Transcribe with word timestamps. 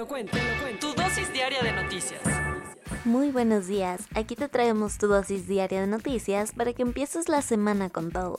Lo 0.00 0.08
cuento, 0.08 0.32
te 0.32 0.42
lo 0.42 0.62
cuento. 0.62 0.94
Tu 0.94 1.02
dosis 1.02 1.30
diaria 1.30 1.60
de 1.60 1.72
noticias. 1.72 2.22
Muy 3.04 3.30
buenos 3.30 3.66
días, 3.66 4.00
aquí 4.14 4.34
te 4.34 4.48
traemos 4.48 4.96
tu 4.96 5.08
dosis 5.08 5.46
diaria 5.46 5.82
de 5.82 5.86
noticias 5.86 6.52
para 6.52 6.72
que 6.72 6.80
empieces 6.80 7.28
la 7.28 7.42
semana 7.42 7.90
con 7.90 8.10
todo. 8.10 8.36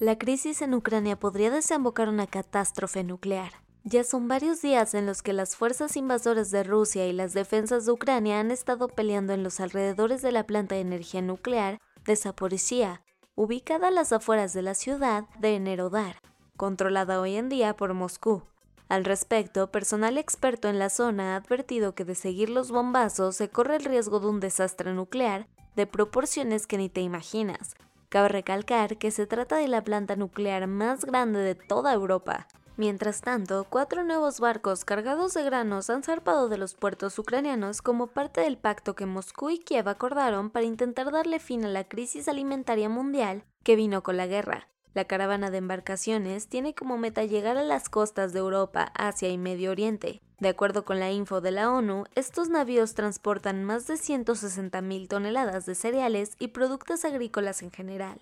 La 0.00 0.16
crisis 0.16 0.62
en 0.62 0.72
Ucrania 0.72 1.18
podría 1.18 1.50
desembocar 1.50 2.08
una 2.08 2.26
catástrofe 2.26 3.04
nuclear. 3.04 3.52
Ya 3.84 4.04
son 4.04 4.26
varios 4.26 4.62
días 4.62 4.94
en 4.94 5.04
los 5.04 5.20
que 5.20 5.34
las 5.34 5.54
fuerzas 5.54 5.98
invasoras 5.98 6.50
de 6.50 6.62
Rusia 6.62 7.06
y 7.06 7.12
las 7.12 7.34
defensas 7.34 7.84
de 7.84 7.92
Ucrania 7.92 8.40
han 8.40 8.50
estado 8.50 8.88
peleando 8.88 9.34
en 9.34 9.42
los 9.42 9.60
alrededores 9.60 10.22
de 10.22 10.32
la 10.32 10.46
planta 10.46 10.76
de 10.76 10.80
energía 10.80 11.20
nuclear 11.20 11.78
de 12.06 12.16
Zaporizhia, 12.16 13.02
ubicada 13.34 13.88
a 13.88 13.90
las 13.90 14.14
afueras 14.14 14.54
de 14.54 14.62
la 14.62 14.74
ciudad 14.74 15.24
de 15.40 15.56
Enerodar, 15.56 16.22
controlada 16.56 17.20
hoy 17.20 17.36
en 17.36 17.50
día 17.50 17.76
por 17.76 17.92
Moscú. 17.92 18.44
Al 18.88 19.04
respecto, 19.04 19.70
personal 19.70 20.16
experto 20.16 20.68
en 20.68 20.78
la 20.78 20.88
zona 20.88 21.34
ha 21.34 21.36
advertido 21.36 21.94
que 21.94 22.06
de 22.06 22.14
seguir 22.14 22.48
los 22.48 22.70
bombazos 22.70 23.36
se 23.36 23.50
corre 23.50 23.76
el 23.76 23.84
riesgo 23.84 24.18
de 24.18 24.28
un 24.28 24.40
desastre 24.40 24.94
nuclear 24.94 25.46
de 25.76 25.86
proporciones 25.86 26.66
que 26.66 26.78
ni 26.78 26.88
te 26.88 27.02
imaginas. 27.02 27.76
Cabe 28.08 28.28
recalcar 28.28 28.96
que 28.96 29.10
se 29.10 29.26
trata 29.26 29.56
de 29.56 29.68
la 29.68 29.84
planta 29.84 30.16
nuclear 30.16 30.66
más 30.66 31.04
grande 31.04 31.40
de 31.40 31.54
toda 31.54 31.92
Europa. 31.92 32.48
Mientras 32.78 33.20
tanto, 33.20 33.66
cuatro 33.68 34.04
nuevos 34.04 34.40
barcos 34.40 34.84
cargados 34.84 35.34
de 35.34 35.42
granos 35.42 35.90
han 35.90 36.02
zarpado 36.02 36.48
de 36.48 36.56
los 36.56 36.74
puertos 36.74 37.18
ucranianos 37.18 37.82
como 37.82 38.06
parte 38.06 38.40
del 38.40 38.56
pacto 38.56 38.94
que 38.94 39.04
Moscú 39.04 39.50
y 39.50 39.58
Kiev 39.58 39.88
acordaron 39.88 40.48
para 40.48 40.64
intentar 40.64 41.10
darle 41.10 41.40
fin 41.40 41.64
a 41.64 41.68
la 41.68 41.84
crisis 41.84 42.28
alimentaria 42.28 42.88
mundial 42.88 43.42
que 43.64 43.76
vino 43.76 44.02
con 44.02 44.16
la 44.16 44.26
guerra. 44.26 44.68
La 44.94 45.04
caravana 45.04 45.50
de 45.50 45.58
embarcaciones 45.58 46.48
tiene 46.48 46.74
como 46.74 46.98
meta 46.98 47.24
llegar 47.24 47.56
a 47.56 47.62
las 47.62 47.88
costas 47.88 48.32
de 48.32 48.40
Europa, 48.40 48.92
Asia 48.94 49.28
y 49.28 49.38
Medio 49.38 49.70
Oriente. 49.70 50.20
De 50.40 50.48
acuerdo 50.48 50.84
con 50.84 51.00
la 51.00 51.10
info 51.10 51.40
de 51.40 51.50
la 51.50 51.70
ONU, 51.70 52.04
estos 52.14 52.48
navíos 52.48 52.94
transportan 52.94 53.64
más 53.64 53.86
de 53.86 53.94
160.000 53.94 55.08
toneladas 55.08 55.66
de 55.66 55.74
cereales 55.74 56.36
y 56.38 56.48
productos 56.48 57.04
agrícolas 57.04 57.62
en 57.62 57.70
general. 57.70 58.20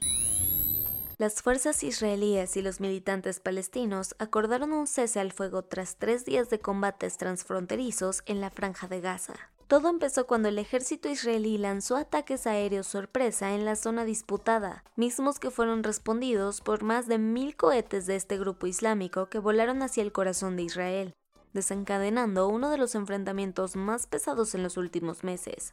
Las 1.18 1.40
fuerzas 1.40 1.82
israelíes 1.82 2.56
y 2.58 2.62
los 2.62 2.80
militantes 2.80 3.40
palestinos 3.40 4.14
acordaron 4.18 4.72
un 4.72 4.86
cese 4.86 5.18
al 5.18 5.32
fuego 5.32 5.62
tras 5.62 5.96
tres 5.96 6.26
días 6.26 6.50
de 6.50 6.58
combates 6.58 7.16
transfronterizos 7.16 8.22
en 8.26 8.42
la 8.42 8.50
franja 8.50 8.86
de 8.86 9.00
Gaza. 9.00 9.34
Todo 9.68 9.88
empezó 9.88 10.28
cuando 10.28 10.48
el 10.48 10.60
ejército 10.60 11.08
israelí 11.08 11.58
lanzó 11.58 11.96
ataques 11.96 12.46
aéreos 12.46 12.86
sorpresa 12.86 13.52
en 13.52 13.64
la 13.64 13.74
zona 13.74 14.04
disputada, 14.04 14.84
mismos 14.94 15.40
que 15.40 15.50
fueron 15.50 15.82
respondidos 15.82 16.60
por 16.60 16.84
más 16.84 17.08
de 17.08 17.18
mil 17.18 17.56
cohetes 17.56 18.06
de 18.06 18.14
este 18.14 18.38
grupo 18.38 18.68
islámico 18.68 19.28
que 19.28 19.40
volaron 19.40 19.82
hacia 19.82 20.04
el 20.04 20.12
corazón 20.12 20.54
de 20.54 20.62
Israel, 20.62 21.14
desencadenando 21.52 22.46
uno 22.46 22.70
de 22.70 22.78
los 22.78 22.94
enfrentamientos 22.94 23.74
más 23.74 24.06
pesados 24.06 24.54
en 24.54 24.62
los 24.62 24.76
últimos 24.76 25.24
meses. 25.24 25.72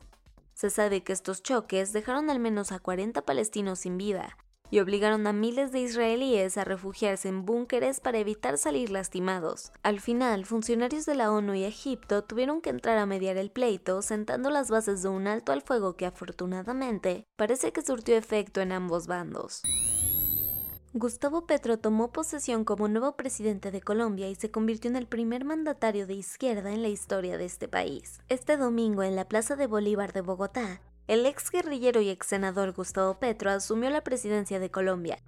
Se 0.56 0.72
sabe 0.72 1.04
que 1.04 1.14
estos 1.14 1.44
choques 1.44 1.94
dejaron 1.94 2.32
al 2.32 2.40
menos 2.40 2.72
a 2.72 2.80
40 2.80 3.22
palestinos 3.22 3.80
sin 3.80 3.98
vida, 3.98 4.38
y 4.74 4.80
obligaron 4.80 5.28
a 5.28 5.34
miles 5.34 5.72
de 5.72 5.82
israelíes 5.82 6.58
a 6.58 6.64
refugiarse 6.64 7.28
en 7.28 7.46
búnkeres 7.46 8.00
para 8.00 8.18
evitar 8.18 8.58
salir 8.58 8.90
lastimados. 8.90 9.72
Al 9.84 10.00
final, 10.00 10.48
funcionarios 10.48 11.06
de 11.06 11.14
la 11.14 11.32
ONU 11.32 11.54
y 11.54 11.64
Egipto 11.64 12.24
tuvieron 12.24 12.60
que 12.60 12.72
entrar 12.72 12.98
a 12.98 13.06
mediar 13.06 13.38
el 13.38 13.52
pleito, 13.52 14.02
sentando 14.02 14.50
las 14.50 14.72
bases 14.72 15.04
de 15.04 15.10
un 15.10 15.28
alto 15.28 15.52
al 15.52 15.62
fuego 15.62 15.96
que 15.96 16.08
afortunadamente 16.08 17.28
parece 17.36 17.72
que 17.72 17.84
surtió 17.84 18.18
efecto 18.18 18.62
en 18.62 18.72
ambos 18.72 19.06
bandos. 19.06 19.62
Gustavo 20.96 21.46
Petro 21.46 21.78
tomó 21.78 22.12
posesión 22.12 22.66
como 22.66 22.88
nuevo 22.88 23.16
presidente 23.16 23.70
de 23.70 23.82
Colombia 23.82 24.28
y 24.28 24.34
se 24.34 24.50
convirtió 24.50 24.90
en 24.90 24.96
el 24.96 25.06
primer 25.06 25.46
mandatario 25.46 26.08
de 26.08 26.16
izquierda 26.16 26.72
en 26.72 26.82
la 26.82 26.90
historia 26.90 27.38
de 27.38 27.46
este 27.46 27.68
país. 27.68 28.22
Este 28.28 28.58
domingo 28.58 29.04
en 29.04 29.16
la 29.16 29.28
Plaza 29.28 29.56
de 29.56 29.68
Bolívar 29.68 30.14
de 30.14 30.22
Bogotá, 30.22 30.82
el 31.08 31.26
ex 31.26 31.52
guerrillero 31.52 32.02
y 32.02 32.10
ex 32.10 32.28
senador 32.28 32.72
Gustavo 32.72 33.16
Petro 33.16 33.52
asumió 33.52 33.90
la 33.90 34.02
presidencia 34.02 34.60
de 34.60 34.72
Colombia. 34.72 35.20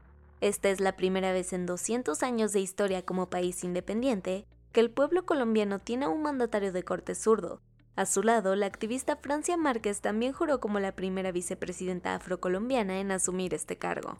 Esta 0.42 0.70
es 0.70 0.80
la 0.80 0.96
primera 0.96 1.34
vez 1.34 1.54
en 1.54 1.66
200 1.66 2.24
años 2.24 2.54
de 2.54 2.62
historia 2.62 3.04
como 3.04 3.30
país 3.30 3.64
independiente 3.64 4.46
que 4.72 4.80
el 4.80 4.90
pueblo 4.90 5.26
colombiano 5.26 5.80
tiene 5.80 6.08
un 6.08 6.22
mandatario 6.22 6.72
de 6.72 6.84
corte 6.84 7.16
zurdo. 7.16 7.62
A 7.96 8.06
su 8.06 8.24
lado, 8.24 8.56
la 8.56 8.66
activista 8.66 9.16
Francia 9.16 9.56
Márquez 9.56 10.02
también 10.02 10.34
juró 10.34 10.60
como 10.60 10.80
la 10.80 10.94
primera 10.94 11.32
vicepresidenta 11.32 12.16
afrocolombiana 12.16 13.00
en 13.00 13.12
asumir 13.12 13.54
este 13.54 13.78
cargo. 13.78 14.18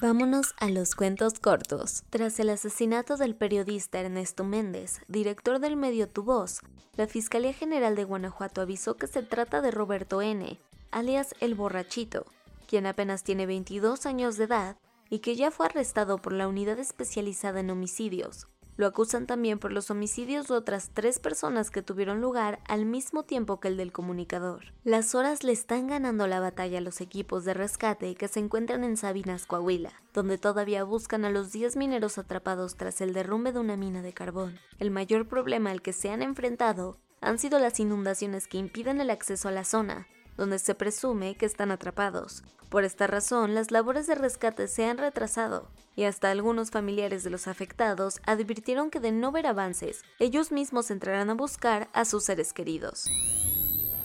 Vámonos 0.00 0.54
a 0.58 0.68
los 0.68 0.94
cuentos 0.96 1.38
cortos. 1.38 2.02
Tras 2.10 2.40
el 2.40 2.50
asesinato 2.50 3.16
del 3.16 3.36
periodista 3.36 4.00
Ernesto 4.00 4.44
Méndez, 4.44 5.00
director 5.08 5.60
del 5.60 5.76
medio 5.76 6.08
Tu 6.08 6.24
Voz, 6.24 6.60
la 6.96 7.06
Fiscalía 7.06 7.52
General 7.52 7.94
de 7.94 8.04
Guanajuato 8.04 8.60
avisó 8.60 8.96
que 8.96 9.06
se 9.06 9.22
trata 9.22 9.60
de 9.62 9.70
Roberto 9.70 10.20
N., 10.20 10.58
alias 10.90 11.34
El 11.40 11.54
Borrachito, 11.54 12.26
quien 12.66 12.86
apenas 12.86 13.22
tiene 13.22 13.46
22 13.46 14.04
años 14.06 14.36
de 14.36 14.44
edad 14.44 14.76
y 15.10 15.20
que 15.20 15.36
ya 15.36 15.50
fue 15.50 15.66
arrestado 15.66 16.18
por 16.18 16.32
la 16.32 16.48
Unidad 16.48 16.78
Especializada 16.80 17.60
en 17.60 17.70
Homicidios, 17.70 18.48
lo 18.76 18.86
acusan 18.86 19.26
también 19.26 19.58
por 19.58 19.72
los 19.72 19.90
homicidios 19.90 20.48
de 20.48 20.54
otras 20.54 20.90
tres 20.92 21.18
personas 21.18 21.70
que 21.70 21.82
tuvieron 21.82 22.20
lugar 22.20 22.60
al 22.66 22.86
mismo 22.86 23.22
tiempo 23.22 23.60
que 23.60 23.68
el 23.68 23.76
del 23.76 23.92
comunicador. 23.92 24.72
Las 24.84 25.14
horas 25.14 25.44
le 25.44 25.52
están 25.52 25.86
ganando 25.86 26.26
la 26.26 26.40
batalla 26.40 26.78
a 26.78 26.80
los 26.80 27.00
equipos 27.00 27.44
de 27.44 27.54
rescate 27.54 28.14
que 28.14 28.28
se 28.28 28.40
encuentran 28.40 28.84
en 28.84 28.96
Sabinas, 28.96 29.46
Coahuila, 29.46 29.92
donde 30.12 30.38
todavía 30.38 30.84
buscan 30.84 31.24
a 31.24 31.30
los 31.30 31.52
10 31.52 31.76
mineros 31.76 32.18
atrapados 32.18 32.76
tras 32.76 33.00
el 33.00 33.12
derrumbe 33.12 33.52
de 33.52 33.60
una 33.60 33.76
mina 33.76 34.02
de 34.02 34.12
carbón. 34.12 34.58
El 34.78 34.90
mayor 34.90 35.28
problema 35.28 35.70
al 35.70 35.82
que 35.82 35.92
se 35.92 36.10
han 36.10 36.22
enfrentado 36.22 36.98
han 37.20 37.38
sido 37.38 37.58
las 37.58 37.80
inundaciones 37.80 38.46
que 38.48 38.58
impiden 38.58 39.00
el 39.00 39.10
acceso 39.10 39.48
a 39.48 39.52
la 39.52 39.64
zona, 39.64 40.06
donde 40.36 40.58
se 40.58 40.74
presume 40.74 41.36
que 41.36 41.46
están 41.46 41.70
atrapados. 41.70 42.42
Por 42.68 42.84
esta 42.84 43.06
razón, 43.06 43.54
las 43.54 43.70
labores 43.70 44.06
de 44.06 44.14
rescate 44.14 44.66
se 44.68 44.84
han 44.86 44.98
retrasado, 44.98 45.68
y 45.96 46.04
hasta 46.04 46.30
algunos 46.30 46.70
familiares 46.70 47.22
de 47.22 47.30
los 47.30 47.46
afectados 47.46 48.20
advirtieron 48.26 48.90
que 48.90 49.00
de 49.00 49.12
no 49.12 49.30
ver 49.32 49.46
avances, 49.46 50.02
ellos 50.18 50.50
mismos 50.50 50.90
entrarán 50.90 51.30
a 51.30 51.34
buscar 51.34 51.88
a 51.92 52.04
sus 52.04 52.24
seres 52.24 52.52
queridos. 52.52 53.06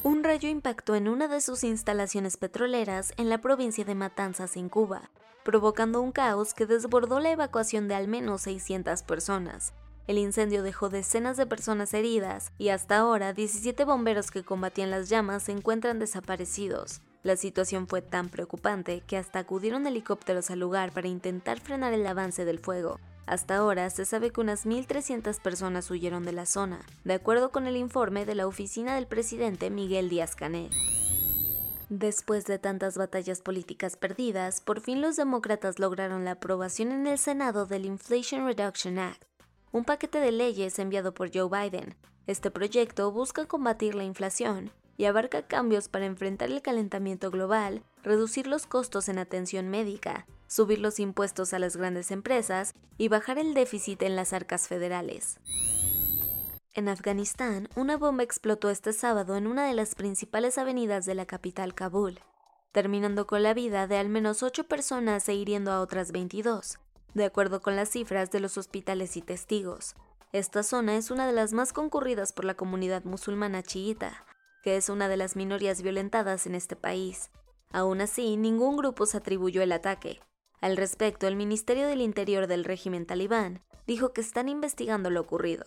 Un 0.04 0.24
rayo 0.24 0.48
impactó 0.48 0.96
en 0.96 1.08
una 1.08 1.28
de 1.28 1.42
sus 1.42 1.64
instalaciones 1.64 2.38
petroleras 2.38 3.14
en 3.18 3.28
la 3.28 3.40
provincia 3.40 3.84
de 3.84 3.96
Matanzas, 3.96 4.56
en 4.56 4.70
Cuba, 4.70 5.10
provocando 5.44 6.02
un 6.02 6.12
caos 6.12 6.54
que 6.54 6.66
desbordó 6.66 7.20
la 7.20 7.32
evacuación 7.32 7.88
de 7.88 7.96
al 7.96 8.08
menos 8.08 8.42
600 8.44 9.04
personas. 9.04 9.74
El 10.10 10.18
incendio 10.18 10.64
dejó 10.64 10.90
decenas 10.90 11.38
de 11.38 11.46
personas 11.46 11.94
heridas 11.94 12.52
y 12.58 12.70
hasta 12.70 12.98
ahora 12.98 13.32
17 13.32 13.86
bomberos 13.86 14.32
que 14.32 14.42
combatían 14.42 14.90
las 14.90 15.08
llamas 15.08 15.44
se 15.44 15.52
encuentran 15.52 16.00
desaparecidos. 16.00 17.02
La 17.22 17.38
situación 17.38 17.88
fue 17.88 18.02
tan 18.02 18.30
preocupante 18.30 19.04
que 19.06 19.18
hasta 19.18 19.38
acudieron 19.38 19.86
helicópteros 19.86 20.50
al 20.50 20.62
lugar 20.62 20.92
para 20.94 21.10
intentar 21.10 21.60
frenar 21.60 21.94
el 21.94 22.08
avance 22.08 22.44
del 22.44 22.58
fuego. 22.58 23.00
Hasta 23.28 23.58
ahora 23.58 23.88
se 23.92 24.04
sabe 24.04 24.32
que 24.32 24.42
unas 24.42 24.66
1.300 24.66 25.40
personas 25.40 25.92
huyeron 25.92 26.26
de 26.26 26.32
la 26.32 26.48
zona, 26.48 26.80
de 27.04 27.14
acuerdo 27.14 27.52
con 27.52 27.68
el 27.68 27.78
informe 27.78 28.26
de 28.26 28.34
la 28.34 28.48
oficina 28.48 28.96
del 28.96 29.06
presidente 29.06 29.70
Miguel 29.70 30.10
Díaz 30.10 30.36
Canel. 30.36 30.72
Después 31.90 32.46
de 32.46 32.58
tantas 32.58 32.98
batallas 32.98 33.42
políticas 33.42 33.96
perdidas, 33.96 34.60
por 34.62 34.82
fin 34.82 35.02
los 35.02 35.18
demócratas 35.18 35.78
lograron 35.78 36.26
la 36.26 36.32
aprobación 36.32 36.92
en 36.92 37.06
el 37.06 37.20
Senado 37.20 37.68
del 37.68 37.86
Inflation 37.86 38.48
Reduction 38.48 38.98
Act, 38.98 39.29
un 39.72 39.86
paquete 39.86 40.20
de 40.20 40.32
leyes 40.32 40.80
enviado 40.80 41.14
por 41.14 41.32
Joe 41.34 41.50
Biden. 41.50 41.96
Este 42.28 42.52
proyecto 42.52 43.12
busca 43.12 43.46
combatir 43.46 43.96
la 43.96 44.04
inflación 44.04 44.72
y 44.98 45.06
abarca 45.06 45.48
cambios 45.48 45.88
para 45.88 46.06
enfrentar 46.06 46.52
el 46.52 46.62
calentamiento 46.62 47.32
global, 47.32 47.84
reducir 48.04 48.48
los 48.48 48.66
costos 48.66 49.08
en 49.10 49.18
atención 49.18 49.70
médica, 49.70 50.28
subir 50.48 50.80
los 50.80 51.00
impuestos 51.00 51.54
a 51.54 51.60
las 51.60 51.78
grandes 51.78 52.12
empresas 52.12 52.74
y 52.98 53.08
bajar 53.08 53.38
el 53.38 53.54
déficit 53.54 54.02
en 54.02 54.16
las 54.16 54.34
arcas 54.34 54.68
federales. 54.68 55.40
En 56.74 56.90
Afganistán, 56.90 57.70
una 57.76 57.98
bomba 57.98 58.24
explotó 58.24 58.70
este 58.70 58.94
sábado 58.94 59.36
en 59.38 59.48
una 59.48 59.68
de 59.68 59.74
las 59.74 59.96
principales 59.96 60.58
avenidas 60.58 61.06
de 61.06 61.16
la 61.16 61.26
capital 61.26 61.74
Kabul, 61.74 62.20
terminando 62.72 63.26
con 63.26 63.44
la 63.44 63.54
vida 63.54 63.88
de 63.88 63.98
al 63.98 64.10
menos 64.10 64.44
ocho 64.44 64.66
personas 64.66 65.28
e 65.30 65.34
hiriendo 65.34 65.72
a 65.72 65.82
otras 65.82 66.12
22. 66.12 66.78
De 67.14 67.26
acuerdo 67.26 67.62
con 67.62 67.76
las 67.76 67.90
cifras 67.90 68.32
de 68.32 68.40
los 68.40 68.58
hospitales 68.58 69.18
y 69.18 69.22
testigos. 69.22 69.96
Esta 70.32 70.64
zona 70.64 70.96
es 70.96 71.10
una 71.10 71.26
de 71.26 71.34
las 71.34 71.54
más 71.54 71.74
concurridas 71.74 72.34
por 72.34 72.46
la 72.46 72.54
comunidad 72.54 73.04
musulmana 73.04 73.64
chiita, 73.64 74.26
que 74.64 74.78
es 74.78 74.90
una 74.90 75.08
de 75.08 75.18
las 75.18 75.36
minorías 75.36 75.82
violentadas 75.82 76.46
en 76.46 76.56
este 76.56 76.76
país. 76.76 77.32
Aún 77.72 78.02
así, 78.02 78.38
ningún 78.38 78.78
grupo 78.78 79.06
se 79.06 79.18
atribuyó 79.18 79.62
el 79.62 79.72
ataque. 79.72 80.20
Al 80.62 80.78
respecto, 80.78 81.28
el 81.28 81.36
Ministerio 81.36 81.88
del 81.88 82.02
Interior 82.02 82.48
del 82.48 82.64
régimen 82.64 83.06
talibán 83.06 83.62
dijo 83.88 84.14
que 84.14 84.22
están 84.22 84.50
investigando 84.50 85.10
lo 85.10 85.22
ocurrido. 85.22 85.64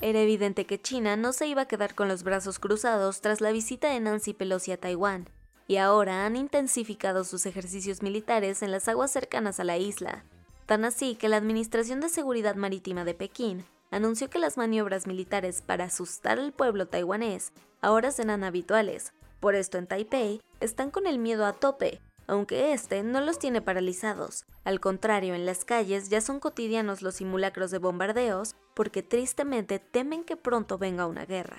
Era 0.00 0.20
evidente 0.20 0.64
que 0.64 0.80
China 0.80 1.16
no 1.16 1.32
se 1.32 1.46
iba 1.46 1.62
a 1.62 1.68
quedar 1.68 1.94
con 1.94 2.08
los 2.08 2.22
brazos 2.22 2.58
cruzados 2.58 3.20
tras 3.20 3.40
la 3.40 3.50
visita 3.50 3.90
de 3.90 4.00
Nancy 4.00 4.32
Pelosi 4.32 4.72
a 4.72 4.76
Taiwán, 4.76 5.28
y 5.68 5.76
ahora 5.76 6.26
han 6.26 6.34
intensificado 6.34 7.22
sus 7.22 7.46
ejercicios 7.46 8.02
militares 8.02 8.62
en 8.62 8.72
las 8.72 8.88
aguas 8.88 9.12
cercanas 9.12 9.60
a 9.60 9.64
la 9.64 9.76
isla, 9.76 10.24
tan 10.66 10.84
así 10.84 11.14
que 11.14 11.28
la 11.28 11.36
Administración 11.36 12.00
de 12.00 12.08
Seguridad 12.08 12.56
Marítima 12.56 13.04
de 13.04 13.14
Pekín 13.14 13.64
anunció 13.90 14.28
que 14.30 14.38
las 14.38 14.56
maniobras 14.56 15.06
militares 15.06 15.62
para 15.62 15.84
asustar 15.84 16.38
al 16.38 16.52
pueblo 16.52 16.88
taiwanés 16.88 17.52
ahora 17.80 18.10
serán 18.10 18.44
habituales. 18.44 19.12
Por 19.40 19.54
esto 19.54 19.78
en 19.78 19.86
Taipei 19.86 20.40
están 20.60 20.90
con 20.90 21.06
el 21.06 21.18
miedo 21.18 21.46
a 21.46 21.52
tope, 21.52 22.00
aunque 22.26 22.72
este 22.72 23.02
no 23.02 23.20
los 23.20 23.38
tiene 23.38 23.62
paralizados. 23.62 24.46
Al 24.64 24.80
contrario, 24.80 25.34
en 25.34 25.46
las 25.46 25.64
calles 25.64 26.08
ya 26.08 26.20
son 26.20 26.40
cotidianos 26.40 27.02
los 27.02 27.16
simulacros 27.16 27.70
de 27.70 27.78
bombardeos 27.78 28.56
porque 28.74 29.02
tristemente 29.02 29.78
temen 29.78 30.24
que 30.24 30.36
pronto 30.36 30.76
venga 30.76 31.06
una 31.06 31.24
guerra. 31.24 31.58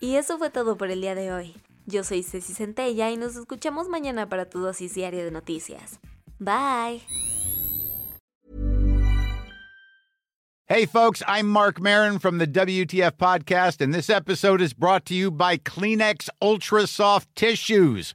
Y 0.00 0.16
eso 0.16 0.38
fue 0.38 0.50
todo 0.50 0.76
por 0.76 0.90
el 0.90 1.00
día 1.00 1.14
de 1.14 1.32
hoy. 1.32 1.54
Yo 1.88 2.02
soy 2.02 2.24
Ceci 2.24 2.52
Centella 2.52 3.10
y 3.12 3.16
nos 3.16 3.36
escuchamos 3.36 3.88
mañana 3.88 4.28
para 4.28 4.48
tu 4.50 4.58
dosis 4.58 4.94
diaria 4.94 5.24
de 5.24 5.30
noticias. 5.30 6.00
Bye. 6.40 7.02
Hey, 10.68 10.84
folks, 10.84 11.22
I'm 11.28 11.46
Mark 11.46 11.80
Marin 11.80 12.18
from 12.18 12.38
the 12.38 12.46
WTF 12.48 13.12
Podcast, 13.12 13.80
and 13.80 13.94
this 13.94 14.10
episode 14.10 14.60
is 14.60 14.74
brought 14.74 15.04
to 15.04 15.14
you 15.14 15.30
by 15.30 15.58
Kleenex 15.58 16.28
Ultra 16.42 16.88
Soft 16.88 17.28
Tissues 17.36 18.14